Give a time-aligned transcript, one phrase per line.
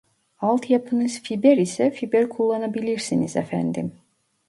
[0.39, 3.93] Alt yapınız fiber ise fiber kullanabilirsiniz efendim